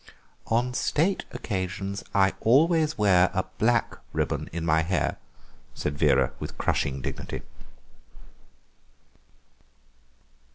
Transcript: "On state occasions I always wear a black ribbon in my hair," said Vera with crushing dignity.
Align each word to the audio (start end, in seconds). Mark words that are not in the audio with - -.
"On 0.47 0.73
state 0.73 1.25
occasions 1.29 2.03
I 2.11 2.33
always 2.39 2.97
wear 2.97 3.29
a 3.35 3.43
black 3.59 3.99
ribbon 4.13 4.49
in 4.51 4.65
my 4.65 4.81
hair," 4.81 5.17
said 5.75 5.95
Vera 5.95 6.31
with 6.39 6.57
crushing 6.57 7.01
dignity. 7.03 7.43